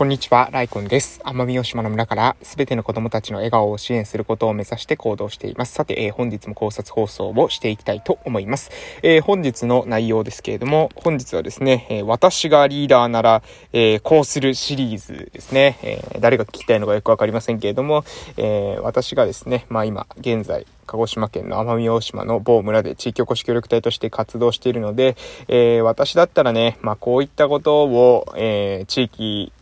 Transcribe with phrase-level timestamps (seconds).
[0.00, 1.20] こんにちは、ライコンです。
[1.24, 5.74] 奄美大島の村からすべての子供たちの笑顔を支援することを目指して行動しています。
[5.74, 8.70] さて、えー、本日も考察放送をしていきたいと思います。
[9.02, 13.42] えー、本日の内容ですけれども、本日はですね、えー、私がリーダーなら、
[13.74, 18.02] えこうするシリーズですね、え誰が聞きたいのかよくわかりませんけれども、
[18.38, 25.16] え私がですね、まあ今、現在、鹿児島県の奄美大島の某村で地域おこし協力隊として活動しているので、
[25.48, 29.52] え私だったらね、まあこういったことを、え地域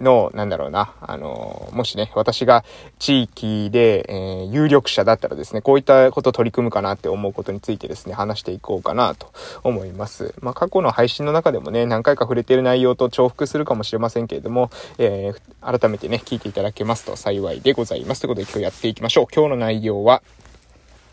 [0.00, 2.64] の、なんだろうな、あの、もしね、私が
[2.98, 10.34] 地域で、えー、有力者だったらですね、こういったことを取り組むかなって思うことについてですね、話していこうかなと思います。
[10.40, 18.20] まあ、過去の配信の中でもね、何回か触れてる内容と重複するかもしれませんけれども、えー、改めてね、聞いていただけますと幸いでございます。
[18.20, 19.26] ということで今日やっていきましょう。
[19.34, 20.22] 今日の内容は、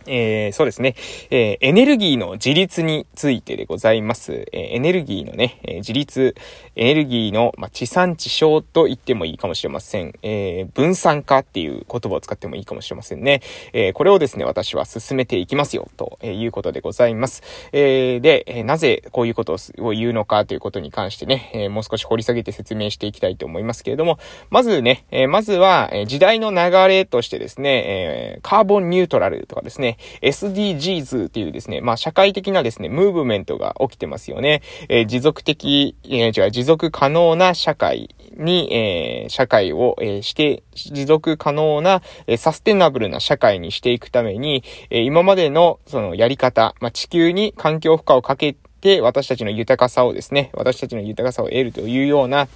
[0.08, 0.96] えー、そうですね、
[1.30, 4.46] えー、エネルギーの自立についてでございます。
[4.52, 6.36] えー、エネルギーのね、え自立、
[6.76, 10.14] エネルギーの、まあ、地産地消と言ってもいいかもしれません。
[10.22, 13.42] え分散化っていう言葉を使ってもいいかもしれませんね。
[13.74, 17.44] えこれをですね、私は進めていきますよ、ということでございます。
[17.72, 24.20] えで、えなぜこういうことを言うのかということに関してね、えもう少し掘り下げて説明していきたいと思いますけれども、
[24.50, 34.62] まずね、えまずは、え時代の流れとしてですね、えカーボンニュートラルとかですね、SDGs っていうですね、まあ、社会的なですね、ムーブメントが起きてますよね。
[34.90, 52.48] えー、持続的、えー、違う、持続可能な社会に、えー、社会を、えー、して、持続可能な、えー、サステナブルな社会にしていくために、えー、今までのそのやり方、まあ、地球に環境負荷をかけて、私たちの豊かさをですね、私たちの豊かさを得るというような、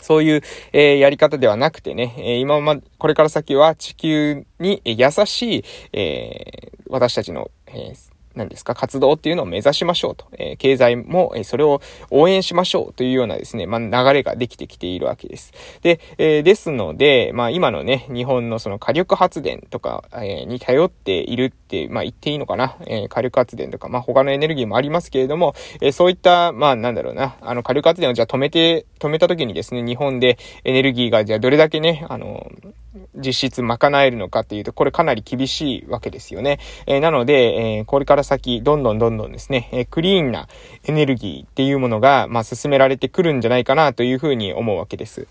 [0.00, 10.26] そういう、えー、やり方ではなくてね、えー、今ま、これから先は地球に優しい、えー、私たちの、えー何ですか、活動っていうのを目指しましょうと。
[10.38, 15.52] えー、経済も、えー、それを応援しましょうというようなですね、まあ、流れができてきているわけです。
[15.82, 22.76] で、えー、ですので、まあ、今のね、日本のその火力発電とか、えに頼っているって、まあ、言っていいのかな？
[22.86, 32.50] え火力発電とか、まあ、他のエネルギーもありますけれども、えそういった、まあ、なんだろうな、あの、火力発電をじゃあ止めて、止めた時にですね、日本でエネルギーがじゃあどれだけね、あの、
[33.16, 36.58] 実質賄えるのかっていうと、これかなり厳しいわけですよね。
[36.86, 40.48] えー、なので、えー、これから先、どんどんどんどんですね、えー、クリーンな
[40.84, 45.26] エネルギーっていうものが、まあ、進められてくるんじゃないかなというふうに思うわけです。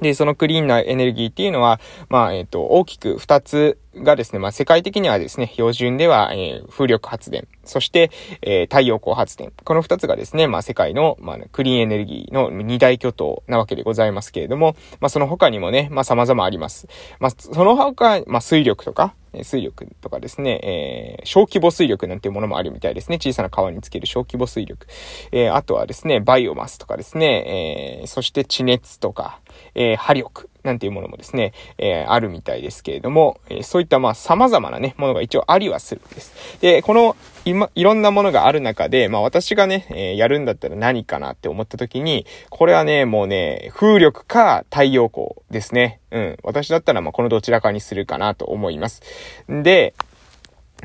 [0.00, 8.10] で、そのクリーンなエネルギーっていうのは、まあ、えっ、ー、と、大きく二つがですね、まあ、世界的にはですね、標準では、えー、風力発電、そして、
[8.42, 9.52] えー、太陽光発電。
[9.64, 16.88] この二つがですね、まあ、世界の、まあ、クリーンエネルギーの二大巨頭なわけでございますけれども、まあ、その他にもね、まあ、様々あります。
[17.20, 19.14] まあ、その他、まあ、水力とか、
[19.44, 23.18] 水力とかですね、えー、小規模水力なんていうものもあるみたいですね。
[23.20, 24.86] 小さな川につける小規模水力。
[25.32, 29.40] えー、あとはですね、バイオマスとかですね、えー、そして地熱とか、
[29.74, 30.48] えー、波力。
[30.66, 36.60] なんていうものもですね、えー、あるみたいですけれども、えー、そういったまあ様々なね、ものが一応ありはするんです。
[36.60, 46.00] で、この、今、いろんなものがある中で、まあ私がね、えー、やるんだったら何かなって思った時に、これはね、もうね、風力か太陽光ですね。
[46.10, 46.36] うん。
[46.42, 49.02] 私だったらまあこのどちらかにするかなと思います。
[49.48, 49.94] で、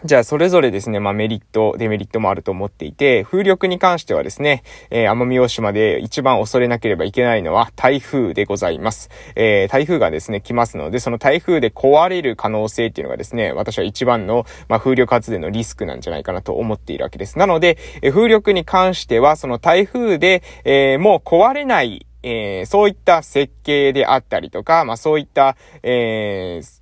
[0.04, 9.12] じゃあ、それぞれですね、まあメリット、デメリットもあると思っていて、風力に関してはですね、えー、奄美大島で一番恐れなければいけないのは台風でございます。
[9.36, 17.38] えー、台風がですね、来ますので、その台風で壊れる可能性っていうのがですね、私は一番の、まあ風力発電のリスクなんじゃないかなと思っているわけです。
[17.38, 26.81] なので、えー、風力に関しては、その台風で、えー、もう壊れない、えー、そういった設計であったりとか、まあそういった、えー、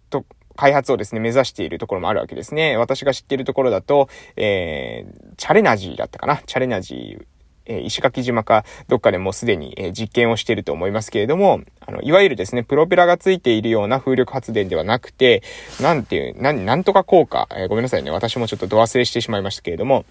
[0.60, 2.76] 開発をですね、目指しているところもあるわけですね。
[2.76, 7.26] 私が知っているところだと、えー、チャレナジーだったかなチャレナジー、
[7.66, 15.44] え、石垣島かどっかでもうすでに、え、実験をしていると思いますけれども、あの、いわゆるですね、プロペラがついているような風力発電ではなくて、
[15.82, 20.04] なんていう、なん、なんとか効果、えー、ごめんなさいね、私もちょっと度忘れしてしまいましたけれども、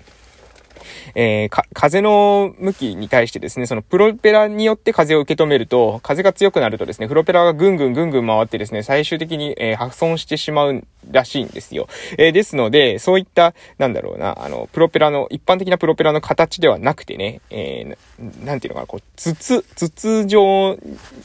[1.15, 11.89] えー、風の向きに対してですね、そのプロペラによって風を受け止めると、風が強くなるとですね、プロペラがぐんぐんぐんぐん回ってですね、最終的に、えー、破損してしまうらしいんですよ。
[12.19, 20.79] えー、ですので、そういった、なんだろうな、あの、プロペラの、一般的なプロペラの形ではなくてね、えー、なんていうのかな、こう、筒、筒状、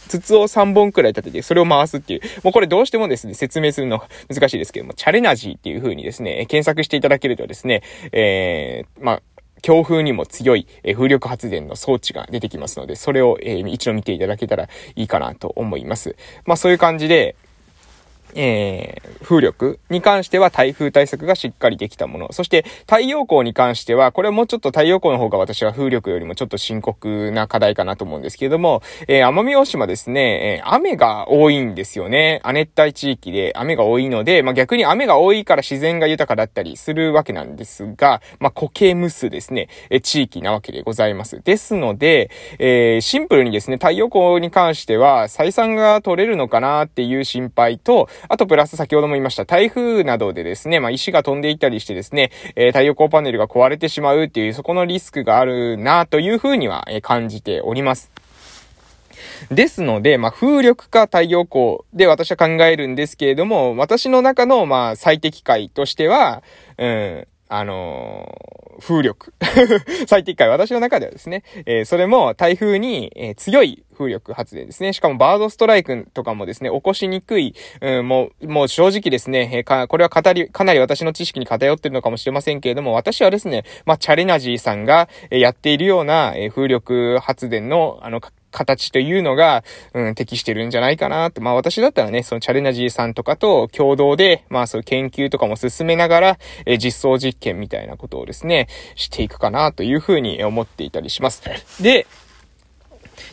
[0.08, 7.81] 筒を3本くらい立てて、それを回すっていう、もうこれどうしてもですね、説明するの難しいですけども、チャレナジーっていう風にですね、検索していただけるとですね、
[8.12, 9.22] えー、まあ、
[9.63, 14.65] 強風にも強い、え風力発電の装置が出てきますので、それを、え一度見ていただけたら
[14.95, 16.18] いいかなと思います。
[16.45, 17.36] まあそういう感じで、
[18.35, 22.33] えー、風力に関しては台風対策がしっかりできたもの。
[22.33, 32.41] そして太陽光に関しては、これはもうちょっと太陽光の方が私は風力よりもちょっと深刻な課題かなと思うんですけれども、えー、奄美大島ですね、えー、雨が多いんですよね。
[32.44, 41.41] 亜熱帯地域で雨が多いので、まあ、逆に雨が多いから自然が豊かだったりするわけなんですが、まあ、固形無数ですね、え地域なわけでございます。
[41.44, 58.12] ですので、えシンプルにですね、太陽光に関しては採算が取れるのかなっていう心配と、あとプラス先ほども言いました、台風などでですね、まあ、石が飛んでいったりしてですね、えー、太陽光パネルが壊れてしまうっていう、そこのリスクがあるなというふうには、え感じております。
[59.52, 66.44] ですので、まあ、風力か太陽光で私は考えるんですけれども、私の中の、まあ、最適解としては、
[66.78, 69.34] うん、あのー、風力。
[70.08, 74.92] 最適解、私の中ではですね、えー、それも台風に、えー、強い風力発電ですね。
[74.92, 88.20] しかもバードストライクとかもですね、起こしにくい、うん、もう、もう正直ですね、えー、か、これは語り、かなり私の知識に偏ってるのかもしれませんけれども、私はですね、まあ、チャレナジーさんが、え、やっているような、え、風力発電の、あの、
[88.54, 89.64] 形というのが、
[89.94, 91.42] うん、適してるんじゃないかなと。
[91.42, 101.44] まあ私だったらね、そのチャレナジーさんとかと共同で、まあそういう研究とかも進めながら、えー、実装実験みたいなことをですね、していくかなというふうに思っていたりします。
[101.82, 102.08] で、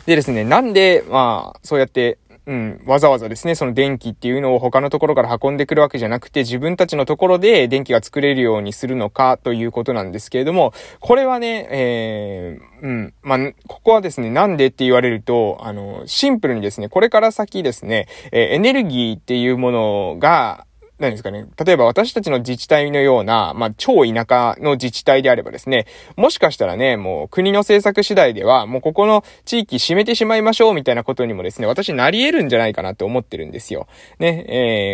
[0.05, 2.17] でですね、なんで、まあ、そうやって
[2.51, 13.39] うん、わざわざですね、その電気っていうのを他のところから運んでくるわけじゃなくて、自分たちのところで電気が作れるようにするのかということなんですけれども、これはね、えー、うん、まあ、
[13.69, 20.65] ここはですね、なんでって言われると、あの、シンプルにですね、これから先ですね、えー、エネルギーっていうものが、
[21.01, 21.47] 何ですかね。
[21.65, 33.87] 例えば私たちの自治体のような、まあ、超田舎の自治体であればですね、もしかしたらね、もう国の政策次第では、もうここの地域閉めてしまいましょうみたいなことにもですね、私なり得るんじゃないかなって思ってるんですよ。
[34.19, 34.45] ね、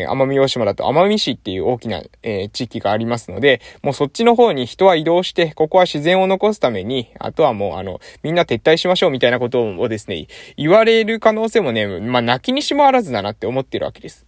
[0.05, 14.26] えー、奄美大島だと奄美市っていう大きな、えー、地域がありますので、もうそっちの方に人は移動して、ここは自然を残すために、あとはもうあの、みんな撤退しましょうみたいなことをですね、言われる可能性もね、まあ、泣きにしもあらずだなって思ってるわけです。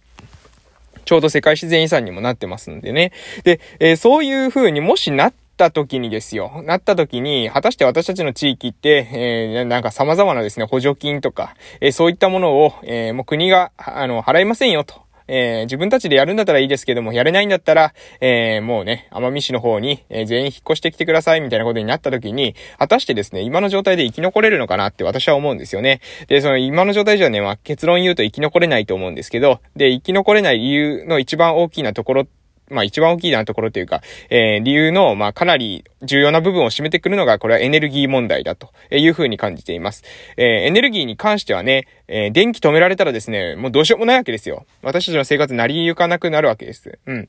[1.10, 3.10] ちょうど世界自然遺産にもなってますんでね。
[3.42, 6.62] で、えー、そういう風にもしなった時にですよ。
[6.64, 15.02] なった時に、果たして私たちの地域って、えー、なんか様々なですね、補助金とか、えー、そういったものを、えー、もう国が、あの、払いませんよと。
[15.30, 26.00] えー、自分たちでやるんだったらいいですけども、やれないんだったら、えー、もうね、奄美市の方に、えー、全員引っ越してきてください、みたいなことになった時に、果たしてですね、今の状態で生き残れるのかなって私は思うんですよね。
[26.26, 32.39] で、その今の状態じゃね、まあ、結論言うと生き残れないと思うんですけど、で、生き残れない理由の一番大きなところって
[32.70, 40.04] まあ一番大きいなところというか、えー、理由の、まあかなり重要な部分を占めてくるのが、これはエネルギー問題だというふうに感じています。
[40.36, 44.64] えー、エネルギーに関してはね、えー、電気止められたらですね、もうどうしようもないわけですよ。
[44.82, 46.98] 私たちの生活成り行かなくなるわけです。
[47.06, 47.28] うん。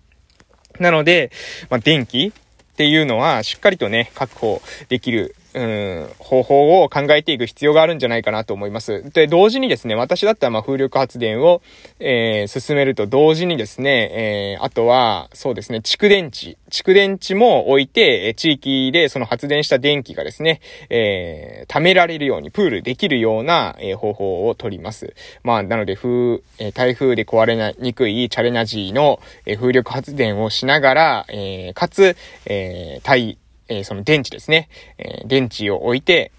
[0.80, 1.32] なので、
[1.70, 9.04] まあ電気っていうのはしっかりとね、確保できるうん、方法を考えていく必要があるんじゃないかなと思います。
[9.12, 11.62] で、同時にですね、私だったらまあ風力発電を、
[12.00, 16.58] えー、進めると同時にですね、えー、あとは、そうですね、蓄電池。
[16.70, 25.14] 蓄電池も置いて、え地域でその発電した電気がですね、えー、貯められるように、プールできるような、えー、方法を取ります。
[25.44, 32.16] まあ、なので、風、えー、台風で壊れなにくいチャレナジーの、えー、風力発電をしながら、えー、かつ、
[32.46, 33.38] えー、対、
[33.72, 36.32] え、その電池ですね、え、電池を置いて、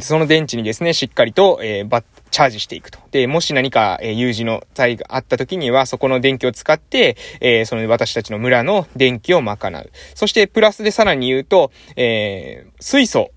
[0.00, 2.98] その電池にですね、しっかりと、えー、バッ、チャージしていくと。
[3.12, 9.90] で、もし何か、えー、有事の際があった時には、そこの電気を使って、えー、その私たちの村の電気を賄う。
[10.14, 13.30] そして、プラスでさらに言うと、え、水素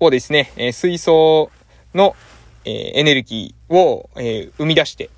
[0.00, 1.50] をですね、え、水素
[1.94, 2.14] の、
[2.66, 5.08] え、エネルギーを、え、生み出して、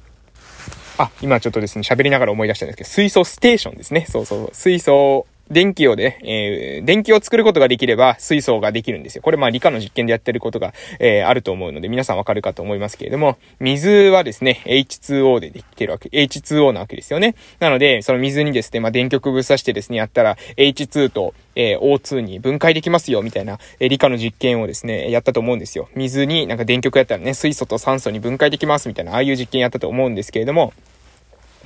[0.96, 4.06] あ、今ちょっとですね、喋りながら思い出したんですけど、水素ステーションですね。
[4.08, 4.50] そうそう。
[4.52, 9.22] 水素電気をね、えー、電気を作ることができれば水素ができるんですよ。
[9.22, 17.34] これまあ理科の実験でやってることが、えー、あると思うので皆さんわかるかと思いますけれども、水はですね、H2O でできてるわけ、H2O なわけですよね。
[17.60, 25.88] なので、その水にですね、まあ電極ぶっ刺してですね、やったら H2 と、えー、O2 に分解できますよ、みたいな、えー、理科の実験をですね、やったと思うんですよ。
[25.94, 30.72] 水になんか電極やったらね、水素と酸素に分解できます、みたいな、ああいう実験やったと思うんですけれども、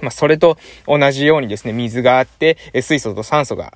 [0.01, 3.73] まあ、それと同じようにですね、水があって、水素と酸素が、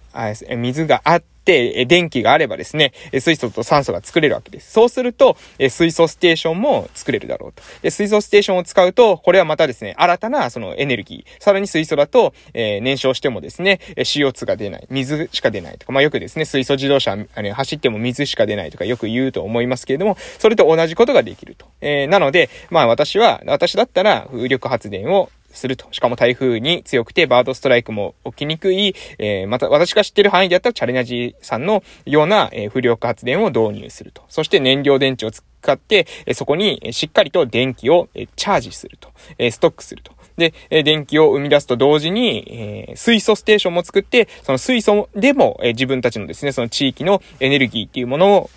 [0.56, 4.72] 水があって、電気があればですね、水素と酸素が作れるわけです。
[4.72, 5.36] そうすると、
[5.70, 7.62] 水素ステーションも作れるだろうと。
[7.82, 11.42] で、水素ステーションを使うと、これはまたですね、新たなそのエネルギー。
[11.42, 14.86] さらに水素だと、え、燃焼してもですね、CO2 が出ない。
[14.90, 21.66] 水しか出ないとか、まあよくですね、水素自動車、あの、走っても水しか出ないとかよく言うと思いますけれども、それと同じことができると。
[21.80, 25.86] えー、なので、まあ私は、私だったら風力発電をすると。
[25.92, 34.22] しかも台風に強くてバードストライクも起きにくい、えー、また私が知ってる範囲であったらチャレナジーさんのような、えー、風力発電を導入すると。
[34.28, 35.42] そして燃料電池を使
[35.72, 39.10] って、えそこにしっかりと電気をえチャージすると。
[39.38, 40.12] えストックすると。
[40.36, 48.50] で、え電気を生み出すと同時に、え水素ステーションも作って、その水素でも、え自分たちのですね、その地域のエネルギーっていうものを、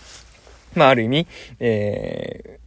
[0.76, 1.28] まあ、ある意味、
[1.60, 2.60] え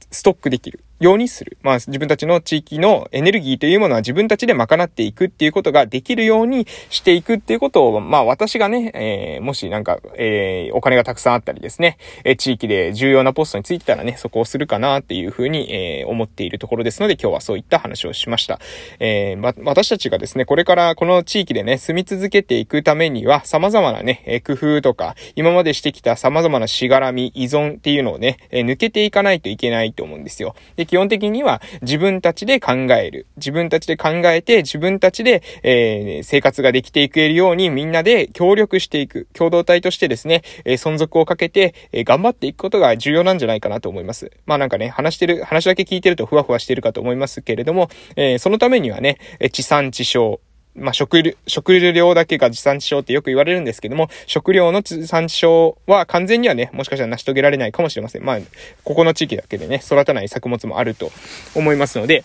[0.00, 0.80] ー、ストックできる。
[1.02, 1.58] ようにする。
[1.62, 18.60] まあ自分たちの地域のエネルギーというものは自分たちで賄っていくっていうことができるようにしていくっていうことを、まあ私がね、えー、もしなんか、えー、お金がたくさんあったりですね、えー、地域で重要なポストについてたらね、そこをするかなっていうふうに、えー、思っているところですので今日はそういった話をしました。
[19.00, 30.54] えー、ま、私たちがですね、これからこの地域でね、住み続けていくためには様々なね、えー、工夫とか、今までしてきた様々なしがらみ、依存っていうのをね、えー、抜けていかないといけないと思うんですよ。
[30.76, 33.26] で、基本的には自分たちで考える。
[33.38, 39.26] 自分たちで考えて、自分たちで、えー、生活ができていけるようにみんなで協力していく。
[39.32, 44.32] 共同体としてですね、えー、存続をかけて、えー、頑張っていくことが重要なんじゃないかなと思います。
[44.44, 49.16] まあなんかね、話してる、話だけ聞いてるとふわふわしてるかと思いますけれども、えー、そのためにはね、
[49.50, 50.40] 地産地消、
[50.74, 58.24] まあ、食料、食料だけが地産地消ってよく言われるんですけども、食料の地産地消は完全にはね、もしかしたら成し遂げられないかもしれません。
[58.24, 58.38] まあ、
[58.84, 61.12] ここの地域だけでね、育たない作物もあると
[61.54, 62.24] 思いますので、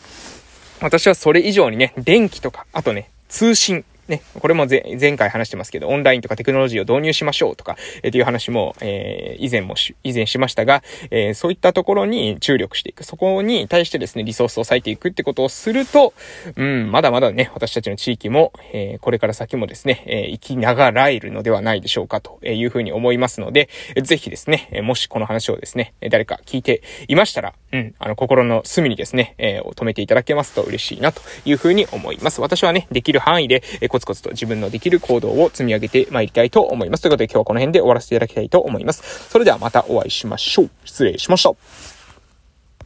[0.79, 13.03] 私はそれ以上にね、電気とか、あとね、通信、ね、これも前回話してますけど、オンラインとかテクノロジーを導入しましょうとか、えー、っていう話も、えー、以前もし以前しましたが、えー、そういったところに注力していく。
[13.03, 16.13] そこに対してですね、リソースを割いていくってことをすると、
[16.55, 23.69] うん、まだまだね、私たちの地域も、えー、これから先もですね、えー、生きながらえるのではないでしょうかというふうに思いますので、
[24.01, 32.41] ぜひですね、もしこの話をですね、誰か聞いていましたら、うん、あの、心の隅にですね、えー、止めていただけますと嬉しいなというふうに思います。
[32.41, 37.01] 私はね、できる範囲で、えー、コツコツと自分のできる行動を積み上げてまいりたいと思います。
[37.01, 39.29] ということで今日はこの辺で終わらせていただきたいと思います。
[39.29, 40.69] それではまたお会いしましょう。
[40.85, 41.96] 失礼しました。